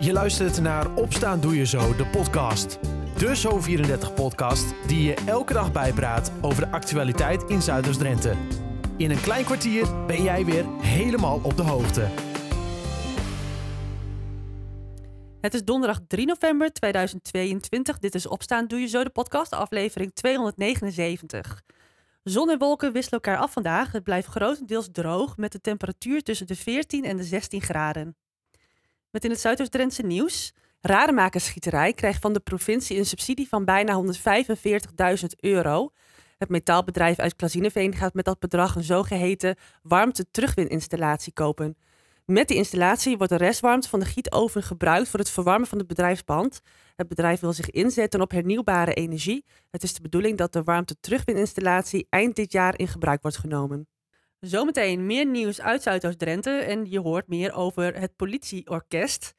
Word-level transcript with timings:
Je 0.00 0.12
luistert 0.12 0.60
naar 0.60 0.94
Opstaan 0.94 1.40
Doe 1.40 1.56
Je 1.56 1.66
Zo, 1.66 1.96
de 1.96 2.06
podcast. 2.06 2.78
De 3.16 3.36
Zo34-podcast 3.36 4.74
die 4.86 5.02
je 5.02 5.14
elke 5.14 5.52
dag 5.52 5.72
bijpraat 5.72 6.32
over 6.40 6.64
de 6.64 6.70
actualiteit 6.70 7.42
in 7.42 7.62
Zuiders-Drenthe. 7.62 8.34
In 8.96 9.10
een 9.10 9.20
klein 9.20 9.44
kwartier 9.44 10.06
ben 10.06 10.22
jij 10.22 10.44
weer 10.44 10.64
helemaal 10.80 11.40
op 11.42 11.56
de 11.56 11.62
hoogte. 11.62 12.08
Het 15.40 15.54
is 15.54 15.64
donderdag 15.64 16.00
3 16.06 16.26
november 16.26 16.72
2022. 16.72 17.98
Dit 17.98 18.14
is 18.14 18.26
Opstaan 18.26 18.66
Doe 18.66 18.80
Je 18.80 18.86
Zo, 18.86 19.04
de 19.04 19.10
podcast, 19.10 19.52
aflevering 19.52 20.14
279. 20.14 21.62
Zon 22.22 22.50
en 22.50 22.58
wolken 22.58 22.92
wisselen 22.92 23.20
elkaar 23.20 23.42
af 23.42 23.52
vandaag. 23.52 23.92
Het 23.92 24.04
blijft 24.04 24.28
grotendeels 24.28 24.88
droog 24.92 25.36
met 25.36 25.52
de 25.52 25.60
temperatuur 25.60 26.22
tussen 26.22 26.46
de 26.46 26.56
14 26.56 27.04
en 27.04 27.16
de 27.16 27.24
16 27.24 27.60
graden. 27.60 28.16
Met 29.10 29.24
in 29.24 29.30
het 29.30 29.40
Zuidoost-Drentse 29.40 30.02
nieuws. 30.02 30.52
Rademakersgieterij 30.80 31.92
krijgt 31.92 32.20
van 32.20 32.32
de 32.32 32.40
provincie 32.40 32.98
een 32.98 33.06
subsidie 33.06 33.48
van 33.48 33.64
bijna 33.64 34.02
145.000 34.02 35.26
euro. 35.40 35.90
Het 36.38 36.48
metaalbedrijf 36.48 37.18
uit 37.18 37.36
Klazineveen 37.36 37.94
gaat 37.94 38.14
met 38.14 38.24
dat 38.24 38.38
bedrag 38.38 38.74
een 38.74 38.82
zogeheten 38.82 39.56
warmte-terugwininstallatie 39.82 41.32
kopen. 41.32 41.76
Met 42.24 42.48
die 42.48 42.56
installatie 42.56 43.16
wordt 43.16 43.32
de 43.32 43.38
restwarmte 43.38 43.88
van 43.88 44.00
de 44.00 44.06
gietoven 44.06 44.62
gebruikt 44.62 45.08
voor 45.08 45.18
het 45.18 45.30
verwarmen 45.30 45.68
van 45.68 45.78
het 45.78 45.86
bedrijfspand. 45.86 46.60
Het 46.96 47.08
bedrijf 47.08 47.40
wil 47.40 47.52
zich 47.52 47.70
inzetten 47.70 48.20
op 48.20 48.30
hernieuwbare 48.30 48.94
energie. 48.94 49.44
Het 49.70 49.82
is 49.82 49.94
de 49.94 50.02
bedoeling 50.02 50.38
dat 50.38 50.52
de 50.52 50.62
warmte-terugwininstallatie 50.62 52.06
eind 52.10 52.36
dit 52.36 52.52
jaar 52.52 52.78
in 52.78 52.88
gebruik 52.88 53.22
wordt 53.22 53.36
genomen. 53.36 53.88
Zometeen 54.40 55.06
meer 55.06 55.26
nieuws 55.26 55.60
uit 55.60 55.82
Zuidoost-Drenthe 55.82 56.50
en 56.50 56.90
je 56.90 57.00
hoort 57.00 57.28
meer 57.28 57.54
over 57.54 58.00
het 58.00 58.16
politieorkest. 58.16 59.34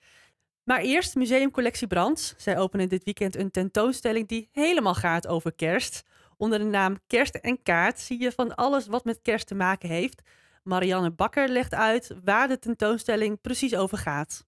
Maar 0.63 0.81
eerst 0.81 1.15
Museumcollectie 1.15 1.87
Brands. 1.87 2.35
Zij 2.37 2.57
openen 2.57 2.89
dit 2.89 3.03
weekend 3.03 3.35
een 3.35 3.51
tentoonstelling 3.51 4.27
die 4.27 4.49
helemaal 4.51 4.93
gaat 4.93 5.27
over 5.27 5.53
kerst. 5.53 6.03
Onder 6.37 6.59
de 6.59 6.65
naam 6.65 6.97
Kerst 7.07 7.35
en 7.35 7.63
Kaart 7.63 7.99
zie 7.99 8.21
je 8.21 8.31
van 8.31 8.55
alles 8.55 8.87
wat 8.87 9.05
met 9.05 9.21
kerst 9.21 9.47
te 9.47 9.55
maken 9.55 9.89
heeft. 9.89 10.21
Marianne 10.63 11.11
Bakker 11.11 11.49
legt 11.49 11.73
uit 11.73 12.15
waar 12.23 12.47
de 12.47 12.59
tentoonstelling 12.59 13.41
precies 13.41 13.75
over 13.75 13.97
gaat. 13.97 14.47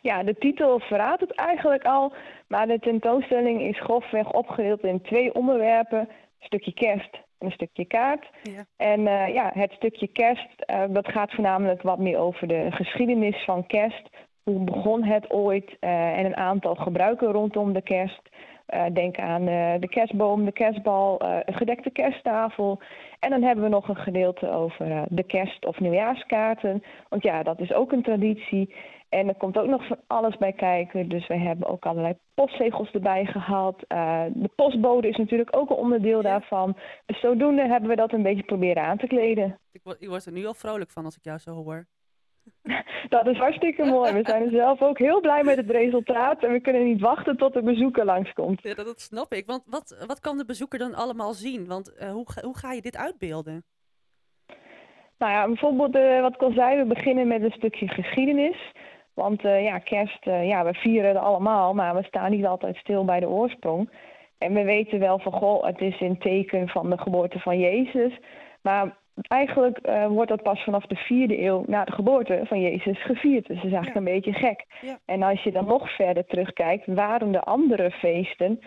Ja, 0.00 0.22
de 0.22 0.34
titel 0.34 0.80
verraadt 0.80 1.20
het 1.20 1.34
eigenlijk 1.34 1.84
al, 1.84 2.14
maar 2.48 2.66
de 2.66 2.78
tentoonstelling 2.78 3.62
is 3.62 3.80
grofweg 3.80 4.32
opgedeeld 4.32 4.82
in 4.82 5.02
twee 5.02 5.34
onderwerpen. 5.34 5.98
Een 5.98 6.46
stukje 6.46 6.72
kerst 6.72 7.16
een 7.42 7.50
stukje 7.50 7.84
kaart. 7.84 8.30
Ja. 8.42 8.64
En 8.76 9.06
eh, 9.06 9.34
ja, 9.34 9.50
het 9.54 9.72
stukje 9.72 10.06
kerst, 10.06 10.60
eh, 10.60 10.84
dat 10.88 11.08
gaat 11.08 11.32
voornamelijk 11.32 11.82
wat 11.82 11.98
meer 11.98 12.18
over 12.18 12.48
de 12.48 12.66
geschiedenis 12.70 13.44
van 13.44 13.66
kerst. 13.66 14.08
Hoe 14.42 14.64
begon 14.64 15.04
het 15.04 15.30
ooit 15.30 15.76
eh, 15.80 16.18
en 16.18 16.24
een 16.24 16.36
aantal 16.36 16.74
gebruiken 16.74 17.32
rondom 17.32 17.72
de 17.72 17.82
kerst. 17.82 18.28
Eh, 18.72 18.84
denk 18.92 19.18
aan 19.18 19.48
eh, 19.48 19.74
de 19.80 19.88
kerstboom, 19.88 20.44
de 20.44 20.52
kerstbal, 20.52 21.20
eh, 21.20 21.38
een 21.44 21.54
gedekte 21.54 21.90
kersttafel. 21.90 22.80
En 23.18 23.30
dan 23.30 23.42
hebben 23.42 23.64
we 23.64 23.70
nog 23.70 23.88
een 23.88 23.96
gedeelte 23.96 24.50
over 24.50 25.04
de 25.08 25.22
kerst- 25.22 25.66
of 25.66 25.80
nieuwjaarskaarten. 25.80 26.82
Want 27.08 27.22
ja, 27.22 27.42
dat 27.42 27.60
is 27.60 27.72
ook 27.72 27.92
een 27.92 28.02
traditie. 28.02 28.74
En 29.08 29.28
er 29.28 29.34
komt 29.34 29.58
ook 29.58 29.66
nog 29.66 29.86
van 29.86 29.98
alles 30.06 30.36
bij 30.36 30.52
kijken. 30.52 31.08
Dus 31.08 31.26
we 31.26 31.36
hebben 31.36 31.68
ook 31.68 31.86
allerlei 31.86 32.14
postzegels 32.34 32.90
erbij 32.90 33.24
gehad. 33.24 33.84
Eh, 33.88 34.24
de 34.34 34.50
postbode 34.56 35.08
is 35.08 35.16
natuurlijk 35.16 35.56
ook 35.56 35.70
een 35.70 35.76
onderdeel 35.76 36.22
daarvan. 36.22 36.76
Dus 37.06 37.20
zodoende 37.20 37.66
hebben 37.68 37.88
we 37.90 37.96
dat 37.96 38.12
een 38.12 38.22
beetje 38.22 38.42
proberen 38.42 38.82
aan 38.82 38.98
te 38.98 39.06
kleden. 39.06 39.58
Ik 39.72 40.08
word 40.08 40.26
er 40.26 40.32
nu 40.32 40.46
al 40.46 40.54
vrolijk 40.54 40.90
van 40.90 41.04
als 41.04 41.16
ik 41.16 41.24
jou 41.24 41.38
zo 41.38 41.52
hoor. 41.52 41.86
Dat 43.08 43.26
is 43.26 43.36
hartstikke 43.38 43.84
mooi. 43.84 44.12
We 44.12 44.22
zijn 44.24 44.42
er 44.42 44.50
zelf 44.50 44.82
ook 44.82 44.98
heel 44.98 45.20
blij 45.20 45.44
met 45.44 45.56
het 45.56 45.70
resultaat. 45.70 46.42
En 46.42 46.52
we 46.52 46.60
kunnen 46.60 46.84
niet 46.84 47.00
wachten 47.00 47.36
tot 47.36 47.52
de 47.52 47.62
bezoeker 47.62 48.04
langskomt. 48.04 48.62
Ja, 48.62 48.74
dat, 48.74 48.86
dat 48.86 49.00
snap 49.00 49.32
ik. 49.32 49.46
Want 49.46 49.62
wat, 49.66 50.04
wat 50.06 50.20
kan 50.20 50.38
de 50.38 50.44
bezoeker 50.44 50.78
dan 50.78 50.94
allemaal 50.94 51.32
zien? 51.32 51.66
Want 51.66 51.96
eh, 51.96 52.10
hoe, 52.10 52.30
ga- 52.30 52.42
hoe 52.42 52.58
ga 52.58 52.72
je 52.72 52.80
dit 52.80 52.96
uitbeelden? 52.96 53.64
Nou 55.18 55.32
ja, 55.32 55.46
bijvoorbeeld 55.46 55.94
eh, 55.94 56.20
wat 56.20 56.34
ik 56.34 56.42
al 56.42 56.52
zei, 56.52 56.78
we 56.78 56.84
beginnen 56.84 57.28
met 57.28 57.42
een 57.42 57.50
stukje 57.56 57.88
geschiedenis. 57.88 58.72
Want 59.14 59.44
eh, 59.44 59.64
ja, 59.64 59.78
kerst, 59.78 60.24
ja, 60.24 60.64
we 60.64 60.74
vieren 60.74 61.08
het 61.08 61.18
allemaal, 61.18 61.74
maar 61.74 61.94
we 61.94 62.02
staan 62.02 62.30
niet 62.30 62.46
altijd 62.46 62.76
stil 62.76 63.04
bij 63.04 63.20
de 63.20 63.28
oorsprong. 63.28 63.90
En 64.38 64.54
we 64.54 64.62
weten 64.62 64.98
wel 64.98 65.18
van, 65.18 65.32
goh, 65.32 65.64
het 65.64 65.80
is 65.80 66.00
een 66.00 66.18
teken 66.18 66.68
van 66.68 66.90
de 66.90 66.98
geboorte 66.98 67.38
van 67.38 67.58
Jezus. 67.58 68.18
Maar 68.62 68.96
eigenlijk 69.20 69.78
eh, 69.78 70.06
wordt 70.06 70.30
dat 70.30 70.42
pas 70.42 70.64
vanaf 70.64 70.86
de 70.86 70.96
vierde 70.96 71.42
eeuw 71.42 71.64
na 71.66 71.84
de 71.84 71.92
geboorte 71.92 72.40
van 72.44 72.60
Jezus 72.60 73.04
gevierd. 73.04 73.46
Dus 73.46 73.56
dat 73.56 73.64
is 73.66 73.72
eigenlijk 73.72 74.06
een 74.06 74.12
beetje 74.14 74.32
gek. 74.32 74.64
Ja. 74.80 74.98
En 75.04 75.22
als 75.22 75.42
je 75.42 75.52
dan 75.52 75.66
nog 75.66 75.94
verder 75.94 76.26
terugkijkt, 76.26 76.86
waren 76.86 77.32
de 77.32 77.40
andere 77.40 77.90
feesten 77.90 78.60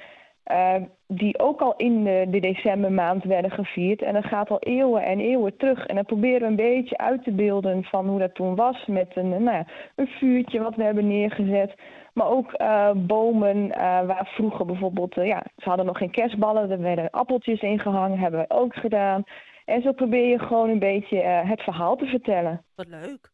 eh, 0.43 0.75
die 1.07 1.39
ook 1.39 1.61
al 1.61 1.73
in 1.77 2.03
de, 2.03 2.25
de 2.29 2.39
decembermaand 2.39 3.23
werden 3.23 3.51
gevierd. 3.51 4.01
En 4.01 4.13
dat 4.13 4.25
gaat 4.25 4.49
al 4.49 4.59
eeuwen 4.59 5.03
en 5.03 5.19
eeuwen 5.19 5.57
terug. 5.57 5.85
En 5.85 5.95
dan 5.95 6.05
proberen 6.05 6.39
we 6.39 6.45
een 6.45 6.55
beetje 6.55 6.97
uit 6.97 7.23
te 7.23 7.31
beelden 7.31 7.83
van 7.83 8.07
hoe 8.07 8.19
dat 8.19 8.35
toen 8.35 8.55
was. 8.55 8.85
Met 8.85 9.11
een, 9.15 9.29
nou 9.29 9.57
ja, 9.57 9.65
een 9.95 10.07
vuurtje 10.07 10.61
wat 10.61 10.75
we 10.75 10.83
hebben 10.83 11.07
neergezet. 11.07 11.73
Maar 12.13 12.27
ook 12.27 12.53
eh, 12.53 12.91
bomen 12.95 13.67
waar 14.07 14.29
vroeger 14.33 14.65
bijvoorbeeld... 14.65 15.15
ja, 15.15 15.43
ze 15.57 15.69
hadden 15.69 15.85
nog 15.85 15.97
geen 15.97 16.11
kerstballen. 16.11 16.71
Er 16.71 16.81
werden 16.81 17.09
appeltjes 17.09 17.61
ingehangen. 17.61 18.19
Hebben 18.19 18.39
we 18.39 18.55
ook 18.55 18.75
gedaan. 18.75 19.23
En 19.65 19.81
zo 19.81 19.91
probeer 19.91 20.25
je 20.29 20.39
gewoon 20.39 20.69
een 20.69 20.79
beetje 20.79 21.21
eh, 21.21 21.49
het 21.49 21.61
verhaal 21.61 21.95
te 21.95 22.05
vertellen. 22.05 22.65
Wat 22.75 22.87
leuk. 22.87 23.31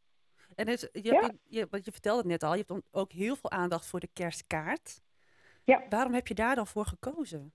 En 0.55 0.67
het, 0.67 0.89
je, 0.91 1.01
Ja. 1.13 1.21
hebt, 1.21 1.37
je, 1.43 1.67
want 1.69 1.85
je 1.85 1.91
vertelde 1.91 2.17
het 2.19 2.27
net 2.27 2.43
al, 2.43 2.55
je 2.55 2.63
hebt 2.67 2.81
ook 2.91 3.11
heel 3.11 3.35
veel 3.35 3.51
aandacht 3.51 3.85
voor 3.87 3.99
de 3.99 4.09
kerstkaart. 4.13 5.01
Ja. 5.63 5.83
Waarom 5.89 6.13
heb 6.13 6.27
je 6.27 6.33
daar 6.33 6.55
dan 6.55 6.67
voor 6.67 6.85
gekozen? 6.85 7.53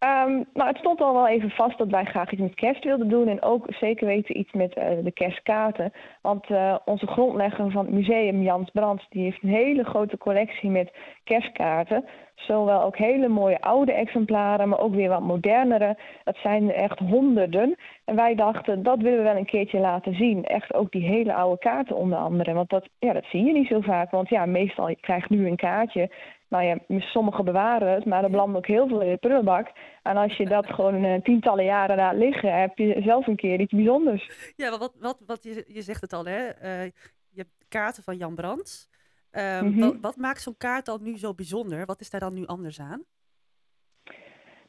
Ehm, 0.00 0.32
nou, 0.52 0.68
het 0.68 0.76
stond 0.76 1.00
al 1.00 1.12
wel 1.14 1.28
even 1.28 1.50
vast 1.50 1.78
dat 1.78 1.88
wij 1.88 2.04
graag 2.04 2.30
iets 2.30 2.40
met 2.40 2.54
kerst 2.54 2.84
wilden 2.84 3.08
doen. 3.08 3.28
En 3.28 3.42
ook 3.42 3.66
zeker 3.68 4.06
weten 4.06 4.38
iets 4.38 4.52
met 4.52 4.74
eh, 4.74 4.86
de 5.04 5.12
kerstkaarten. 5.12 5.92
Want 6.22 6.46
eh, 6.46 6.76
onze 6.84 7.06
grondlegger 7.06 7.70
van 7.70 7.84
het 7.84 7.94
museum, 7.94 8.42
Jans 8.42 8.70
Brands, 8.70 9.06
die 9.10 9.22
heeft 9.22 9.42
een 9.42 9.48
hele 9.48 9.84
grote 9.84 10.18
collectie 10.18 10.70
met 10.70 10.92
kerstkaarten. 11.24 12.04
Zowel 12.34 12.82
ook 12.82 12.96
hele 12.96 13.28
mooie 13.28 13.60
oude 13.60 13.92
exemplaren, 13.92 14.68
maar 14.68 14.80
ook 14.80 14.94
weer 14.94 15.08
wat 15.08 15.20
modernere. 15.20 15.98
Dat 16.24 16.36
zijn 16.36 16.68
er 16.68 16.74
echt 16.74 16.98
honderden. 16.98 17.76
En 18.04 18.16
wij 18.16 18.34
dachten, 18.34 18.82
dat 18.82 18.98
willen 18.98 19.18
we 19.18 19.24
wel 19.24 19.36
een 19.36 19.44
keertje 19.44 19.78
laten 19.78 20.14
zien. 20.14 20.44
Echt 20.44 20.74
ook 20.74 20.90
die 20.92 21.04
hele 21.04 21.34
oude 21.34 21.58
kaarten 21.58 21.96
onder 21.96 22.18
andere. 22.18 22.52
Want 22.52 22.70
dat, 22.70 22.88
ja, 22.98 23.12
dat 23.12 23.24
zie 23.24 23.44
je 23.44 23.52
niet 23.52 23.68
zo 23.68 23.80
vaak. 23.80 24.10
Want 24.10 24.28
ja, 24.28 24.46
meestal, 24.46 24.88
je 24.88 25.00
krijgt 25.00 25.30
nu 25.30 25.46
een 25.46 25.56
kaartje. 25.56 26.10
Nou 26.50 26.64
ja, 26.64 26.78
sommigen 26.98 27.44
bewaren 27.44 27.92
het, 27.94 28.04
maar 28.04 28.24
er 28.24 28.30
belandt 28.30 28.56
ook 28.56 28.66
heel 28.66 28.88
veel 28.88 29.00
in 29.00 29.10
de 29.10 29.16
prullenbak. 29.16 29.72
En 30.02 30.16
als 30.16 30.36
je 30.36 30.46
dat 30.46 30.66
gewoon 30.66 31.04
eh, 31.04 31.20
tientallen 31.22 31.64
jaren 31.64 31.96
laat 31.96 32.14
liggen, 32.16 32.60
heb 32.60 32.78
je 32.78 33.00
zelf 33.04 33.26
een 33.26 33.36
keer 33.36 33.60
iets 33.60 33.72
bijzonders. 33.72 34.52
Ja, 34.56 34.78
wat, 34.78 34.96
wat, 35.00 35.18
wat 35.26 35.42
je, 35.44 35.64
je 35.66 35.82
zegt 35.82 36.00
het 36.00 36.12
al, 36.12 36.24
hè? 36.24 36.46
eh, 36.48 36.84
je 37.30 37.40
hebt 37.40 37.64
kaarten 37.68 38.02
van 38.02 38.16
Jan 38.16 38.34
Brands. 38.34 38.88
Ehm, 39.30 39.64
Mhm. 39.66 39.80
wat, 39.80 39.96
wat 40.00 40.16
maakt 40.16 40.40
zo'n 40.42 40.56
kaart 40.56 40.86
dan 40.86 41.02
nu 41.02 41.18
zo 41.18 41.34
bijzonder? 41.34 41.86
Wat 41.86 42.00
is 42.00 42.10
daar 42.10 42.20
dan 42.20 42.34
nu 42.34 42.46
anders 42.46 42.80
aan? 42.80 43.04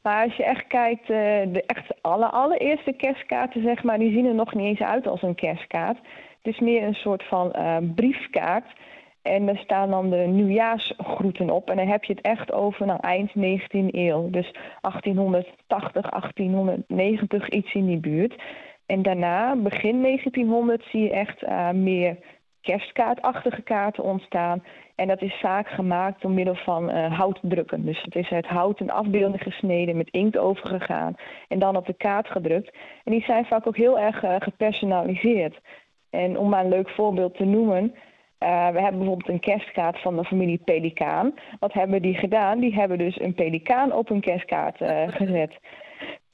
Maar 0.01 0.23
als 0.23 0.35
je 0.35 0.43
echt 0.43 0.67
kijkt, 0.67 1.01
eh, 1.01 1.53
de 1.53 1.63
echt 1.65 2.01
alle, 2.01 2.29
allereerste 2.29 2.91
kerstkaarten, 2.93 3.61
zeg 3.61 3.83
maar, 3.83 3.97
die 3.99 4.11
zien 4.13 4.25
er 4.25 4.33
nog 4.33 4.53
niet 4.53 4.65
eens 4.67 4.89
uit 4.89 5.07
als 5.07 5.21
een 5.21 5.35
kerstkaart. 5.35 5.97
Het 6.41 6.53
is 6.53 6.59
meer 6.59 6.83
een 6.83 6.93
soort 6.93 7.23
van 7.27 7.51
briefkaart. 7.95 8.79
En 9.21 9.45
daar 9.45 9.57
staan 9.57 9.89
dan 9.89 10.09
de 10.09 10.17
nieuwjaarsgroeten 10.17 11.49
op. 11.49 11.69
En 11.69 11.77
dan 11.77 11.87
heb 11.87 12.03
je 12.03 12.13
het 12.13 12.21
echt 12.21 12.51
over 12.51 12.85
nou, 12.85 12.99
eind 13.01 13.29
19e 13.29 13.87
eeuw. 13.91 14.29
Dus 14.29 14.51
1880, 14.81 16.09
1890, 16.09 17.49
iets 17.49 17.73
in 17.73 17.85
die 17.85 17.99
buurt. 17.99 18.41
En 18.85 19.01
daarna, 19.01 19.55
begin 19.55 20.01
1900, 20.01 20.83
zie 20.83 21.01
je 21.01 21.11
echt 21.11 21.43
eh, 21.43 21.69
meer 21.69 22.17
kerstkaartachtige 22.61 23.61
kaarten 23.61 24.03
ontstaan. 24.03 24.63
En 24.95 25.07
dat 25.07 25.21
is 25.21 25.39
vaak 25.41 25.67
gemaakt 25.67 26.21
door 26.21 26.31
middel 26.31 26.55
van 26.55 26.89
eh, 26.89 27.17
houtdrukken. 27.17 27.85
Dus 27.85 28.01
het 28.01 28.15
is 28.15 28.29
uit 28.29 28.47
hout 28.47 28.79
een 28.79 28.91
afbeelding 28.91 29.41
gesneden, 29.41 29.97
met 29.97 30.09
inkt 30.09 30.37
overgegaan 30.37 31.15
en 31.47 31.59
dan 31.59 31.75
op 31.75 31.85
de 31.85 31.93
kaart 31.93 32.27
gedrukt. 32.27 32.77
En 33.03 33.11
die 33.11 33.23
zijn 33.23 33.45
vaak 33.45 33.67
ook 33.67 33.77
heel 33.77 33.99
erg 33.99 34.23
eh, 34.23 34.35
gepersonaliseerd. 34.39 35.59
En 36.09 36.37
om 36.37 36.49
maar 36.49 36.63
een 36.63 36.69
leuk 36.69 36.89
voorbeeld 36.89 37.35
te 37.35 37.45
noemen, 37.45 37.95
eh, 38.41 38.69
we 38.69 38.81
hebben 38.81 38.99
bijvoorbeeld 38.99 39.29
een 39.29 39.39
kerstkaart 39.39 40.01
van 40.01 40.15
de 40.15 40.23
familie 40.23 40.61
Pelikaan. 40.65 41.33
Wat 41.59 41.73
hebben 41.73 42.01
die 42.01 42.15
gedaan? 42.15 42.59
Die 42.59 42.73
hebben 42.73 42.97
dus 42.97 43.19
een 43.19 43.33
pelikaan 43.33 43.93
op 43.93 44.09
een 44.09 44.21
kerstkaart 44.21 44.81
eh, 44.81 45.07
gezet. 45.19 45.59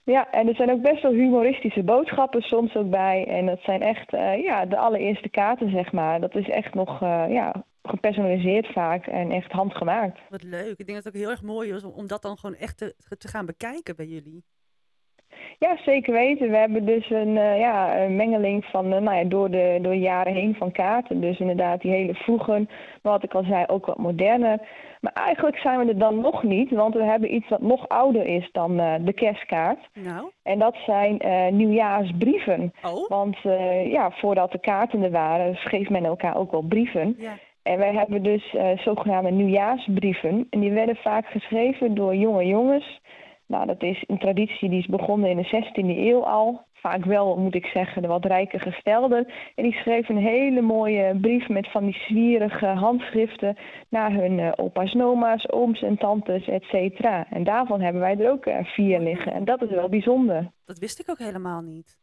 Ja, 0.04 0.32
en 0.32 0.48
er 0.48 0.56
zijn 0.56 0.72
ook 0.72 0.82
best 0.82 1.02
wel 1.02 1.12
humoristische 1.12 1.84
boodschappen 1.84 2.42
soms 2.42 2.76
ook 2.76 2.90
bij. 2.90 3.26
En 3.28 3.46
dat 3.46 3.60
zijn 3.62 3.82
echt 3.82 4.14
eh, 4.14 4.44
ja, 4.44 4.66
de 4.66 4.78
allereerste 4.78 5.30
kaarten, 5.30 5.72
zeg 5.72 5.92
maar. 5.92 6.20
Dat 6.20 6.36
is 6.36 6.50
echt 6.50 6.74
nog 6.74 7.00
ja, 7.30 7.64
gepersonaliseerd 7.84 8.68
vaak 8.68 9.08
en 9.08 9.32
echt 9.32 9.52
handgemaakt. 9.52 10.20
Wat 10.30 10.44
leuk. 10.44 10.78
Ik 10.78 10.86
denk 10.86 11.04
dat 11.04 11.04
het 11.04 11.08
ook 11.08 11.22
heel 11.22 11.30
erg 11.30 11.42
mooi 11.42 11.72
is 11.72 11.84
om, 11.84 11.92
om 11.92 12.08
dat 12.08 12.22
dan 12.22 12.38
gewoon 12.38 12.56
echt 12.56 12.78
te, 12.78 12.96
te 13.18 13.28
gaan 13.28 13.46
bekijken 13.46 13.96
bij 13.96 14.08
jullie. 14.08 14.44
Ja, 15.60 15.78
zeker 15.86 16.14
weten. 16.14 16.50
We 16.50 16.58
hebben 16.58 16.86
dus 16.86 17.10
een, 17.10 17.36
uh, 17.36 17.60
ja, 17.60 18.00
een 18.02 18.16
mengeling 18.16 18.66
van, 18.66 18.94
uh, 18.94 19.00
nou 19.00 19.18
ja, 19.18 19.24
door 19.24 19.52
de, 19.52 19.80
door 19.82 19.94
de 19.94 20.00
jaren 20.00 20.34
heen 20.34 20.56
van 20.56 20.72
kaarten. 20.72 21.22
Dus 21.22 21.40
inderdaad 21.40 21.82
die 21.82 21.92
hele 21.92 22.14
vroege, 22.14 22.66
maar 23.02 23.12
wat 23.14 23.24
ik 23.24 23.34
al 23.34 23.44
zei, 23.44 23.66
ook 23.68 23.86
wat 23.86 23.98
moderner. 23.98 24.60
Maar 25.02 25.14
eigenlijk 25.14 25.58
zijn 25.58 25.80
we 25.80 25.86
er 25.86 25.98
dan 25.98 26.20
nog 26.20 26.44
niet, 26.44 26.72
want 26.72 26.94
we 26.94 27.04
hebben 27.04 27.34
iets 27.34 27.50
wat 27.50 27.62
nog 27.62 27.88
ouder 27.88 28.26
is 28.26 28.50
dan 28.52 28.80
uh, 28.80 28.94
de 29.02 29.14
kerstkaart. 29.14 29.90
Nou? 29.94 30.32
En 30.44 30.60
dat 30.60 30.76
zijn 30.86 31.22
nieuwjaarsbrieven. 31.58 32.74
Oh? 32.84 33.10
Want 33.10 33.38
ja, 33.92 34.12
voordat 34.12 34.52
de 34.52 34.60
kaarten 34.60 35.04
er 35.04 35.12
waren, 35.12 35.56
schreef 35.56 35.90
men 35.90 36.06
elkaar 36.06 36.38
ook 36.38 36.52
wel 36.52 36.62
brieven. 36.62 37.16
Ja. 37.18 37.38
En 37.64 37.78
wij 37.78 37.94
hebben 37.94 38.24
dus 38.24 38.56
zogenaamde 38.76 39.32
nieuwjaarsbrieven. 39.32 40.48
En 40.50 40.60
die 40.60 40.72
werden 40.72 40.96
vaak 40.96 41.26
geschreven 41.26 41.96
door 41.96 42.16
jonge 42.16 42.46
jongens 42.46 43.00
nou, 43.48 43.66
dat 43.66 43.84
is 43.84 44.04
een 44.08 44.20
traditie 44.20 44.70
die 44.70 44.80
is 44.80 44.86
begonnen 44.86 45.30
in 45.30 45.38
de 45.38 45.64
16e 45.64 45.98
eeuw 45.98 46.24
al. 46.26 46.66
Vaak 46.74 47.06
wel, 47.06 47.38
moet 47.38 47.56
ik 47.56 47.66
zeggen, 47.66 48.02
de 48.02 48.08
wat 48.08 48.26
rijke 48.26 48.60
gestelden. 48.60 49.28
En 49.56 49.64
die 49.64 49.74
schreef 49.74 50.10
een 50.10 50.18
hele 50.18 50.62
mooie 50.62 51.18
brief 51.22 51.48
met 51.48 51.72
van 51.72 51.86
die 51.86 52.04
zwierige 52.08 52.66
handschriften 52.66 53.58
naar 53.90 54.12
hun 54.12 54.38
uh, 54.38 54.52
opa's, 54.56 54.94
noma's, 54.94 55.52
ooms 55.52 55.82
en 55.82 55.98
tantes, 55.98 56.48
et 56.48 56.64
cetera. 56.64 57.28
En 57.30 57.44
daarvan 57.44 57.82
hebben 57.82 58.02
wij 58.02 58.18
er 58.18 58.32
ook 58.32 58.46
uh, 58.46 58.64
vier 58.64 59.00
liggen. 59.00 59.34
En 59.34 59.46
dat 59.46 59.62
is 59.62 59.70
wel 59.70 59.90
bijzonder. 59.90 60.52
Dat 60.66 60.80
wist 60.80 61.00
ik 61.00 61.10
ook 61.10 61.20
helemaal 61.20 61.62
niet. 61.62 61.98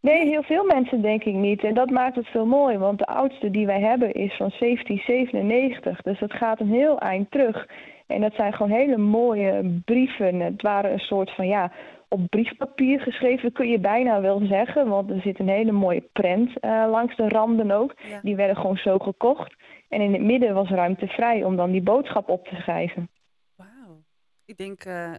Nee, 0.00 0.26
heel 0.26 0.42
veel 0.42 0.64
mensen 0.64 1.02
denk 1.02 1.24
ik 1.24 1.34
niet. 1.34 1.64
En 1.64 1.74
dat 1.74 1.90
maakt 1.90 2.16
het 2.16 2.26
veel 2.26 2.46
mooi, 2.46 2.78
want 2.78 2.98
de 2.98 3.06
oudste 3.06 3.50
die 3.50 3.66
wij 3.66 3.80
hebben 3.80 4.12
is 4.12 4.36
van 4.36 4.52
1797. 4.58 6.02
Dus 6.02 6.18
dat 6.18 6.32
gaat 6.32 6.60
een 6.60 6.72
heel 6.72 6.98
eind 6.98 7.30
terug. 7.30 7.66
En 8.06 8.20
dat 8.20 8.34
zijn 8.34 8.52
gewoon 8.52 8.70
hele 8.70 8.96
mooie 8.96 9.80
brieven. 9.84 10.40
Het 10.40 10.62
waren 10.62 10.92
een 10.92 10.98
soort 10.98 11.34
van 11.34 11.46
ja, 11.46 11.72
op 12.08 12.28
briefpapier 12.28 13.00
geschreven, 13.00 13.52
kun 13.52 13.68
je 13.68 13.80
bijna 13.80 14.20
wel 14.20 14.40
zeggen. 14.46 14.88
Want 14.88 15.10
er 15.10 15.20
zit 15.20 15.38
een 15.38 15.48
hele 15.48 15.72
mooie 15.72 16.08
prent 16.12 16.48
uh, 16.60 16.86
langs 16.90 17.16
de 17.16 17.28
randen 17.28 17.70
ook. 17.70 17.94
Ja. 18.02 18.20
Die 18.22 18.36
werden 18.36 18.56
gewoon 18.56 18.76
zo 18.76 18.98
gekocht. 18.98 19.54
En 19.88 20.00
in 20.00 20.12
het 20.12 20.22
midden 20.22 20.54
was 20.54 20.68
ruimte 20.68 21.06
vrij 21.06 21.44
om 21.44 21.56
dan 21.56 21.70
die 21.70 21.82
boodschap 21.82 22.28
op 22.28 22.48
te 22.48 22.54
schrijven. 22.54 23.10
Wauw. 23.56 24.02
Ik 24.44 24.56
denk, 24.56 24.84
uh, 24.84 25.14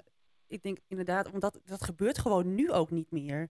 ik 0.48 0.62
denk 0.62 0.78
inderdaad, 0.88 1.32
omdat 1.32 1.62
dat 1.66 1.84
gebeurt 1.84 2.20
gewoon 2.20 2.56
nu 2.56 2.72
ook 2.72 2.90
niet 2.90 3.12
meer. 3.12 3.50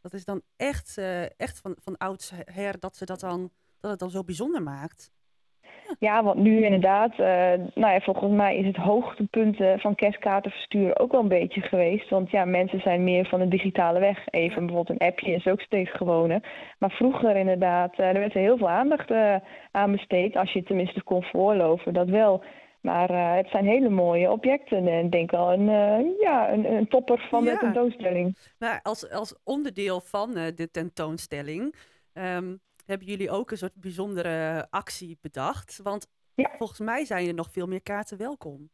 Dat 0.00 0.12
is 0.12 0.24
dan 0.24 0.42
echt, 0.56 0.96
uh, 0.98 1.22
echt 1.22 1.60
van, 1.60 1.76
van 1.78 1.96
oudsher 1.96 2.78
dat, 2.78 2.96
ze 2.96 3.04
dat, 3.04 3.20
dan, 3.20 3.50
dat 3.80 3.90
het 3.90 4.00
dan 4.00 4.10
zo 4.10 4.24
bijzonder 4.24 4.62
maakt. 4.62 5.10
Ja, 5.98 6.22
want 6.24 6.38
nu 6.38 6.64
inderdaad, 6.64 7.10
uh, 7.12 7.18
nou 7.74 7.92
ja, 7.92 8.00
volgens 8.00 8.32
mij 8.32 8.56
is 8.56 8.66
het 8.66 8.76
hoogtepunt 8.76 9.60
uh, 9.60 9.78
van 9.78 9.94
kerstkaarten 9.94 10.50
versturen 10.50 10.98
ook 10.98 11.12
wel 11.12 11.20
een 11.20 11.28
beetje 11.28 11.60
geweest. 11.60 12.10
Want 12.10 12.30
ja, 12.30 12.44
mensen 12.44 12.80
zijn 12.80 13.04
meer 13.04 13.26
van 13.26 13.40
de 13.40 13.48
digitale 13.48 13.98
weg. 13.98 14.18
Even 14.30 14.66
bijvoorbeeld 14.66 15.00
een 15.00 15.06
appje 15.06 15.32
is 15.32 15.46
ook 15.46 15.60
steeds 15.60 15.90
gewoner. 15.90 16.42
Maar 16.78 16.90
vroeger 16.90 17.36
inderdaad, 17.36 17.98
er 17.98 18.12
werd 18.12 18.34
er 18.34 18.40
heel 18.40 18.56
veel 18.56 18.70
aandacht 18.70 19.10
aan 19.70 19.92
besteed. 19.92 20.36
Als 20.36 20.52
je 20.52 20.62
tenminste 20.62 21.02
kon 21.02 21.22
voorloven, 21.22 21.92
dat 21.92 22.08
wel. 22.08 22.44
Maar 22.80 23.36
het 23.36 23.48
zijn 23.48 23.66
hele 23.66 23.88
mooie 23.88 24.30
objecten. 24.30 24.88
En 24.88 25.04
ik 25.04 25.10
denk 25.10 25.30
wel 25.30 25.52
een, 25.52 25.64
ja, 26.20 26.52
een, 26.52 26.72
een 26.72 26.88
topper 26.88 27.26
van 27.30 27.44
Ja. 27.44 27.52
de 27.52 27.58
tentoonstelling. 27.58 28.36
Maar 28.58 28.80
als, 28.82 29.10
als 29.10 29.38
onderdeel 29.44 30.00
van 30.00 30.36
eh, 30.36 30.42
de 30.56 30.70
tentoonstelling 30.70 31.74
ehm, 32.12 32.56
hebben 32.86 33.06
jullie 33.06 33.30
ook 33.30 33.50
een 33.50 33.56
soort 33.56 33.74
bijzondere 33.74 34.66
actie 34.70 35.18
bedacht. 35.20 35.80
Want 35.82 36.06
Ja. 36.34 36.50
volgens 36.58 36.80
mij 36.80 37.04
zijn 37.04 37.26
er 37.28 37.34
nog 37.34 37.50
veel 37.50 37.66
meer 37.66 37.82
kaarten 37.82 38.18
welkom. 38.18 38.70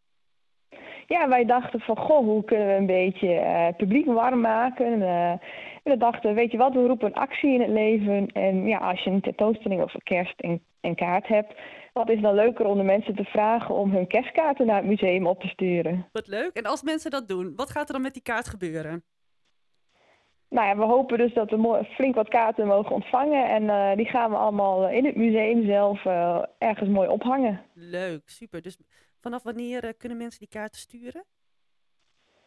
Ja, 1.07 1.29
wij 1.29 1.45
dachten 1.45 1.81
van, 1.81 1.97
goh, 1.99 2.19
hoe 2.25 2.45
kunnen 2.45 2.67
we 2.67 2.73
een 2.73 2.87
beetje 2.87 3.33
eh, 3.35 3.67
het 3.67 3.77
publiek 3.77 4.07
warm 4.07 4.41
maken? 4.41 5.03
Eh, 5.87 5.93
we 5.93 5.99
dachten, 5.99 6.35
weet 6.35 6.51
je 6.51 6.57
wat, 6.59 6.73
we 6.73 6.87
roepen 6.87 7.07
een 7.07 7.15
actie 7.15 7.55
in 7.55 7.61
het 7.61 7.71
leven. 7.71 8.27
En 8.27 8.67
ja, 8.67 8.79
als 8.79 9.05
je 9.05 9.11
een 9.11 9.21
tentoonstelling 9.21 9.83
over 9.83 10.03
kerst 10.03 10.41
en, 10.41 10.63
en 10.81 10.95
kaart 10.95 11.27
hebt, 11.27 11.55
wat 11.93 12.11
is 12.11 12.21
dan 12.21 12.35
leuker 12.35 12.67
om 12.67 12.77
de 12.77 12.85
mensen 12.85 13.15
te 13.15 13.25
vragen 13.25 13.75
om 13.75 13.91
hun 13.91 14.07
kerstkaarten 14.07 14.67
naar 14.67 14.77
het 14.77 14.87
museum 14.87 15.27
op 15.27 15.41
te 15.41 15.49
sturen? 15.49 16.09
Wat 16.13 16.27
leuk. 16.27 16.51
En 16.53 16.65
als 16.65 16.83
mensen 16.83 17.11
dat 17.11 17.29
doen, 17.29 17.53
wat 17.57 17.71
gaat 17.71 17.87
er 17.87 17.93
dan 17.93 18.03
met 18.03 18.13
die 18.13 18.23
kaart 18.23 18.49
gebeuren? 18.49 19.05
Nou 20.49 20.67
ja, 20.69 20.77
we 20.77 20.85
hopen 20.85 21.19
dus 21.19 21.35
dat 21.35 21.51
we 21.51 21.57
mooi- 21.57 21.85
flink 21.85 22.15
wat 22.15 22.29
kaarten 22.29 22.67
mogen 22.67 22.95
ontvangen. 22.95 23.49
En 23.49 23.71
eh, 23.71 23.97
die 23.97 24.07
gaan 24.07 24.31
we 24.31 24.37
allemaal 24.37 24.89
in 24.89 25.05
het 25.05 25.17
museum 25.17 25.65
zelf 25.67 26.05
eh, 26.05 26.43
ergens 26.59 26.89
mooi 26.89 27.09
ophangen. 27.09 27.63
Leuk, 27.75 28.23
super. 28.29 28.63
Dus 28.63 28.79
vanaf 29.21 29.43
wanneer 29.43 29.85
eh, 29.85 29.91
kunnen 29.99 30.19
mensen 30.19 30.39
die 30.39 30.49
kaarten 30.49 30.81
sturen? 30.81 31.25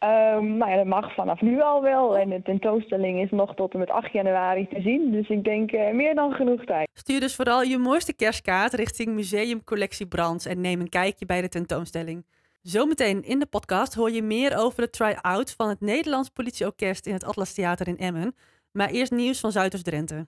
Ehm, 0.00 0.56
nou 0.56 0.70
ja, 0.70 0.76
dat 0.76 0.86
mag 0.86 1.14
vanaf 1.14 1.40
nu 1.40 1.60
al 1.60 1.82
wel. 1.82 2.18
En 2.18 2.28
de 2.28 2.42
tentoonstelling 2.42 3.20
is 3.20 3.30
nog 3.30 3.54
tot 3.54 3.72
en 3.72 3.78
met 3.78 3.90
8 3.90 4.12
januari 4.12 4.68
te 4.68 4.80
zien. 4.80 5.12
Dus 5.12 5.28
ik 5.28 5.44
denk 5.44 5.70
eh, 5.70 5.92
meer 5.92 6.14
dan 6.14 6.32
genoeg 6.32 6.64
tijd. 6.64 6.88
Stuur 6.92 7.20
dus 7.20 7.36
vooral 7.36 7.62
je 7.62 7.78
mooiste 7.78 8.12
kerstkaart 8.12 8.72
richting 8.72 9.14
Museum 9.14 9.64
Collectie 9.64 10.06
Brands 10.06 10.46
en 10.46 10.60
neem 10.60 10.80
een 10.80 10.88
kijkje 10.88 11.26
bij 11.26 11.40
de 11.40 11.48
tentoonstelling. 11.48 12.24
Zometeen 12.62 13.24
in 13.24 13.38
de 13.38 13.46
podcast 13.46 13.94
hoor 13.94 14.10
je 14.10 14.22
meer 14.22 14.56
over 14.58 14.82
de 14.82 14.90
try-out 14.90 15.54
van 15.56 15.68
het 15.68 15.80
Nederlands 15.80 16.28
Politieorkest 16.28 17.06
in 17.06 17.12
het 17.12 17.24
Atlas 17.24 17.52
Theater 17.52 17.88
in 17.88 17.98
Emmen. 17.98 18.34
Maar 18.72 18.90
eerst 18.90 19.12
nieuws 19.12 19.40
van 19.40 19.52
Zuiders-Drenthe. 19.52 20.26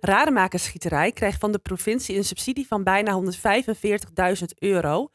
Rademakersschieterij 0.00 1.12
krijgt 1.12 1.40
van 1.40 1.52
de 1.52 1.58
provincie 1.58 2.16
een 2.16 2.24
subsidie 2.24 2.66
van 2.66 2.84
bijna 2.84 3.22
145.000 3.22 4.44
euro. 4.58 5.08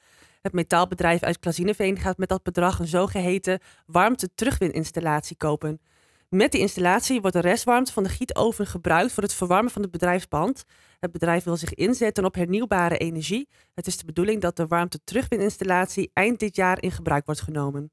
Het 0.45 0.53
metaalbedrijf 0.53 1.23
uit 1.23 1.39
Klazineveen 1.39 1.97
gaat 1.97 2.17
met 2.17 2.29
dat 2.29 2.43
bedrag 2.43 2.79
een 2.79 2.87
zogeheten 2.87 3.59
warmte-terugwininstallatie 3.85 5.35
kopen. 5.37 5.81
Met 6.29 6.51
die 6.51 6.61
installatie 6.61 7.21
wordt 7.21 7.35
de 7.35 7.41
restwarmte 7.41 7.93
van 7.93 8.03
de 8.03 8.09
gietoven 8.09 8.67
gebruikt 8.67 9.11
voor 9.11 9.23
het 9.23 9.33
verwarmen 9.33 9.71
van 9.71 9.81
het 9.81 9.91
bedrijfspand. 9.91 10.63
Het 10.99 11.11
bedrijf 11.11 11.43
wil 11.43 11.57
zich 11.57 11.73
inzetten 11.73 12.25
op 12.25 12.35
hernieuwbare 12.35 12.97
energie. 12.97 13.49
Het 13.73 13.87
is 13.87 13.97
de 13.97 14.05
bedoeling 14.05 14.41
dat 14.41 14.55
de 14.55 14.67
warmte-terugwininstallatie 14.67 16.11
eind 16.13 16.39
dit 16.39 16.55
jaar 16.55 16.81
in 16.81 16.91
gebruik 16.91 17.25
wordt 17.25 17.41
genomen. 17.41 17.91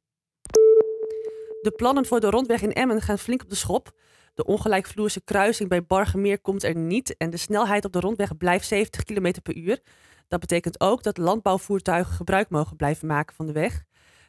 De 1.60 1.72
plannen 1.76 2.06
voor 2.06 2.20
de 2.20 2.30
rondweg 2.30 2.62
in 2.62 2.72
Emmen 2.72 3.00
gaan 3.00 3.18
flink 3.18 3.42
op 3.42 3.50
de 3.50 3.56
schop. 3.56 3.92
De 4.34 4.44
ongelijkvloerse 4.44 5.20
kruising 5.20 5.68
bij 5.68 5.84
Bargemeer 5.84 6.40
komt 6.40 6.62
er 6.62 6.76
niet 6.76 7.16
en 7.16 7.30
de 7.30 7.36
snelheid 7.36 7.84
op 7.84 7.92
de 7.92 8.00
rondweg 8.00 8.36
blijft 8.36 8.66
70 8.66 9.04
km 9.04 9.32
per 9.42 9.56
uur. 9.56 9.80
Dat 10.28 10.40
betekent 10.40 10.80
ook 10.80 11.02
dat 11.02 11.18
landbouwvoertuigen 11.18 12.14
gebruik 12.14 12.50
mogen 12.50 12.76
blijven 12.76 13.06
maken 13.08 13.34
van 13.34 13.46
de 13.46 13.52
weg. 13.52 13.82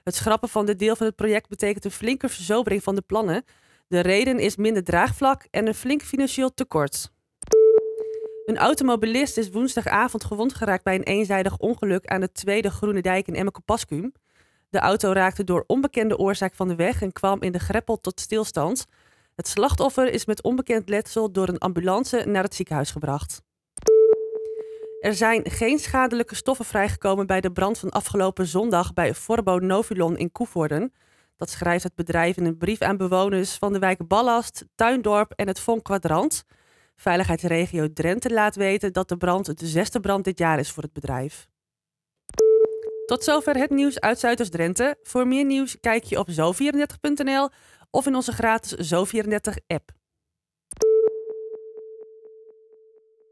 Het 0.03 0.15
schrappen 0.15 0.49
van 0.49 0.65
dit 0.65 0.79
deel 0.79 0.95
van 0.95 1.05
het 1.05 1.15
project 1.15 1.49
betekent 1.49 1.85
een 1.85 1.91
flinke 1.91 2.29
verzobering 2.29 2.83
van 2.83 2.95
de 2.95 3.01
plannen. 3.01 3.43
De 3.87 3.99
reden 3.99 4.39
is 4.39 4.55
minder 4.55 4.83
draagvlak 4.83 5.47
en 5.51 5.67
een 5.67 5.75
flink 5.75 6.01
financieel 6.01 6.53
tekort. 6.53 7.11
Een 8.45 8.57
automobilist 8.57 9.37
is 9.37 9.49
woensdagavond 9.49 10.23
gewond 10.23 10.53
geraakt 10.53 10.83
bij 10.83 10.95
een 10.95 11.03
eenzijdig 11.03 11.57
ongeluk 11.57 12.05
aan 12.05 12.19
de 12.19 12.31
Tweede 12.31 12.69
Groene 12.69 13.01
Dijk 13.01 13.27
in 13.27 13.35
Emmekopaskum. 13.35 14.13
De 14.69 14.79
auto 14.79 15.11
raakte 15.11 15.43
door 15.43 15.63
onbekende 15.67 16.17
oorzaak 16.17 16.53
van 16.53 16.67
de 16.67 16.75
weg 16.75 17.01
en 17.01 17.11
kwam 17.11 17.41
in 17.41 17.51
de 17.51 17.59
greppel 17.59 17.99
tot 18.01 18.19
stilstand. 18.19 18.85
Het 19.35 19.47
slachtoffer 19.47 20.13
is 20.13 20.25
met 20.25 20.43
onbekend 20.43 20.89
letsel 20.89 21.31
door 21.31 21.47
een 21.47 21.57
ambulance 21.57 22.23
naar 22.25 22.43
het 22.43 22.55
ziekenhuis 22.55 22.91
gebracht. 22.91 23.41
Er 24.99 25.13
zijn 25.13 25.51
geen 25.51 25.79
schadelijke 25.79 26.35
stoffen 26.35 26.65
vrijgekomen 26.65 27.27
bij 27.27 27.41
de 27.41 27.51
brand 27.51 27.79
van 27.79 27.89
afgelopen 27.89 28.47
zondag 28.47 28.93
bij 28.93 29.13
Forbo 29.13 29.57
Novilon 29.57 30.17
in 30.17 30.31
Koevoorden. 30.31 30.93
Dat 31.37 31.49
schrijft 31.49 31.83
het 31.83 31.95
bedrijf 31.95 32.37
in 32.37 32.45
een 32.45 32.57
brief 32.57 32.81
aan 32.81 32.97
bewoners 32.97 33.55
van 33.55 33.73
de 33.73 33.79
wijken 33.79 34.07
Ballast, 34.07 34.65
Tuindorp 34.75 35.31
en 35.31 35.47
het 35.47 35.59
Von 35.59 35.81
Kwadrant. 35.81 36.43
Veiligheidsregio 36.95 37.93
Drenthe 37.93 38.29
laat 38.33 38.55
weten 38.55 38.93
dat 38.93 39.09
de 39.09 39.17
brand 39.17 39.59
de 39.59 39.67
zesde 39.67 39.99
brand 39.99 40.23
dit 40.23 40.37
jaar 40.39 40.59
is 40.59 40.71
voor 40.71 40.83
het 40.83 40.93
bedrijf. 40.93 41.47
Tot 43.05 43.23
zover 43.23 43.55
het 43.55 43.69
nieuws 43.69 43.99
uit 43.99 44.19
Zuiders-Drenthe. 44.19 44.97
Voor 45.01 45.27
meer 45.27 45.45
nieuws 45.45 45.79
kijk 45.79 46.03
je 46.03 46.19
op 46.19 46.29
zo34.nl 46.31 47.49
of 47.93 48.05
in 48.05 48.15
onze 48.15 48.31
gratis 48.31 48.93
Zo34-app. 48.93 49.91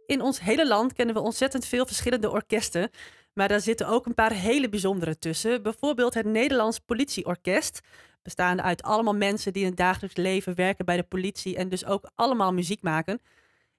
In 0.05 0.21
ons 0.21 0.39
hele 0.39 0.67
land 0.67 0.93
kennen 0.93 1.15
we 1.15 1.21
ontzettend 1.21 1.65
veel 1.65 1.85
verschillende 1.85 2.29
orkesten. 2.29 2.89
Maar 3.33 3.47
daar 3.47 3.59
zitten 3.59 3.87
ook 3.87 4.05
een 4.05 4.13
paar 4.13 4.31
hele 4.31 4.69
bijzondere 4.69 5.17
tussen. 5.17 5.63
Bijvoorbeeld 5.63 6.13
het 6.13 6.25
Nederlands 6.25 6.79
Politieorkest. 6.79 7.81
Bestaande 8.21 8.61
uit 8.61 8.83
allemaal 8.83 9.15
mensen 9.15 9.53
die 9.53 9.61
in 9.61 9.67
het 9.67 9.77
dagelijks 9.77 10.15
leven 10.15 10.55
werken 10.55 10.85
bij 10.85 10.97
de 10.97 11.03
politie 11.03 11.55
en 11.55 11.69
dus 11.69 11.85
ook 11.85 12.09
allemaal 12.15 12.53
muziek 12.53 12.81
maken. 12.81 13.21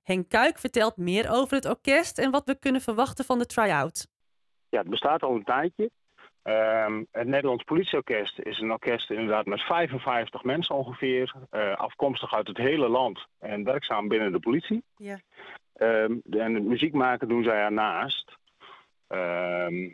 Henk 0.03 0.29
Kuik 0.29 0.59
vertelt 0.59 0.97
meer 0.97 1.31
over 1.31 1.57
het 1.57 1.67
orkest 1.67 2.19
en 2.19 2.31
wat 2.31 2.45
we 2.45 2.59
kunnen 2.59 2.81
verwachten 2.81 3.25
van 3.25 3.39
de 3.39 3.47
try-out. 3.47 4.07
Ja, 4.69 4.79
het 4.79 4.91
bestaat 4.91 5.23
al 5.23 5.35
een 5.35 5.45
tijdje. 5.45 5.91
Ehm, 6.43 7.05
het 7.11 7.27
Nederlands 7.27 7.65
Politieorkest 7.65 8.39
is 8.39 8.59
een 8.59 8.73
orkest 8.73 9.11
inderdaad 9.11 9.47
met 9.47 9.61
55 9.61 10.45
mensen 10.45 10.75
ongeveer. 10.75 11.35
eh, 11.51 11.75
afkomstig 11.75 12.35
uit 12.35 12.47
het 12.47 12.57
hele 12.57 12.89
land 12.89 13.27
en 13.39 13.65
werkzaam 13.65 14.09
binnen 14.09 14.33
de 14.33 14.41
politie. 14.41 14.83
Ja. 14.97 15.21
Ehm, 15.73 16.17
en 16.31 16.55
het 16.55 16.65
muziek 16.65 16.93
maken 16.93 17.29
doen 17.29 17.45
zij 17.45 17.65
ernaast. 17.65 18.37
Ehm, 19.07 19.91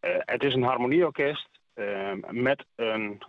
eh, 0.00 0.16
het 0.18 0.42
is 0.42 0.54
een 0.54 0.62
harmonieorkest 0.62 1.48
met 2.30 2.64
een 2.74 3.22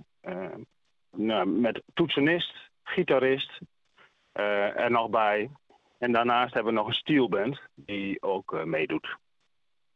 nou, 1.12 1.48
met 1.48 1.81
toetsenist, 1.93 2.53
gitarist 2.84 3.60
eh, 4.31 4.79
er 4.79 4.91
nog 4.91 5.10
bij. 5.10 5.50
En 5.98 6.12
daarnaast 6.12 6.53
hebben 6.53 6.74
we 6.74 6.79
nog 6.79 6.88
een 6.88 6.93
steelband 6.93 7.60
die 7.75 8.22
ook 8.22 8.65
meedoet. 8.65 9.17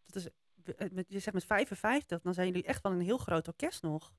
Dat 0.05 0.15
is, 0.15 0.29
met- 0.91 1.05
je 1.08 1.20
zegt 1.20 1.34
met 1.36 1.46
55, 1.46 2.22
dan 2.22 2.34
zijn 2.34 2.48
jullie 2.48 2.63
echt 2.63 2.82
wel 2.84 2.91
een 2.91 3.01
heel 3.01 3.17
groot 3.17 3.48
orkest 3.48 3.82
nog. 3.82 4.12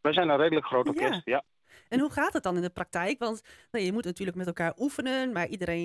Wij 0.00 0.12
zijn 0.12 0.28
een 0.28 0.36
redelijk 0.36 0.66
groot 0.66 0.84
Ja. 0.86 0.90
orkest, 0.92 1.24
ja. 1.24 1.44
En 1.88 2.00
hoe 2.00 2.10
gaat 2.10 2.32
het 2.32 2.42
dan 2.42 2.56
in 2.56 2.62
de 2.62 2.70
praktijk? 2.70 3.18
Want 3.18 3.42
nou, 3.70 3.84
je 3.84 3.92
moet 3.92 4.04
natuurlijk 4.04 4.36
met 4.36 4.46
elkaar 4.46 4.74
oefenen, 4.78 5.32
maar 5.32 5.46
iedereen 5.46 5.82